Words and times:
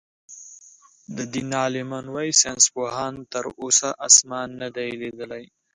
د 1.15 1.17
دين 1.33 1.49
عالمان 1.63 2.05
وايي 2.13 2.31
ساينسپوهانو 2.41 3.21
تر 3.33 3.43
اوسه 3.61 3.89
آسمان 4.07 4.47
نۀ 4.59 4.67
دئ 4.75 4.91
ليدلی. 5.01 5.43